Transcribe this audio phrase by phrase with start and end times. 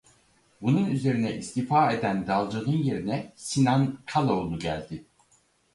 [0.61, 5.05] Bunun üzerine istifa eden Dalcı'nın yerine Sinan Kaloğlu geldi.